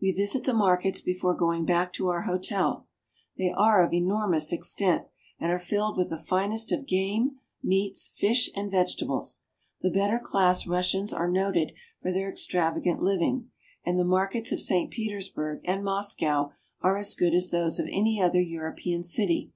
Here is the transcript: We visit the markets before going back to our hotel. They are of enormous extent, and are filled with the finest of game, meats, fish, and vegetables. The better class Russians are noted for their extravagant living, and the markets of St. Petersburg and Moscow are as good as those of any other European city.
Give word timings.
We 0.00 0.10
visit 0.12 0.44
the 0.44 0.54
markets 0.54 1.02
before 1.02 1.34
going 1.34 1.66
back 1.66 1.92
to 1.92 2.08
our 2.08 2.22
hotel. 2.22 2.86
They 3.36 3.50
are 3.50 3.84
of 3.84 3.92
enormous 3.92 4.54
extent, 4.54 5.04
and 5.38 5.52
are 5.52 5.58
filled 5.58 5.98
with 5.98 6.08
the 6.08 6.16
finest 6.16 6.72
of 6.72 6.86
game, 6.86 7.32
meats, 7.62 8.08
fish, 8.08 8.48
and 8.56 8.70
vegetables. 8.70 9.42
The 9.82 9.90
better 9.90 10.18
class 10.18 10.66
Russians 10.66 11.12
are 11.12 11.30
noted 11.30 11.72
for 12.00 12.10
their 12.10 12.30
extravagant 12.30 13.02
living, 13.02 13.50
and 13.84 13.98
the 13.98 14.04
markets 14.06 14.50
of 14.50 14.62
St. 14.62 14.90
Petersburg 14.90 15.60
and 15.66 15.84
Moscow 15.84 16.52
are 16.80 16.96
as 16.96 17.14
good 17.14 17.34
as 17.34 17.50
those 17.50 17.78
of 17.78 17.86
any 17.90 18.18
other 18.18 18.40
European 18.40 19.04
city. 19.04 19.52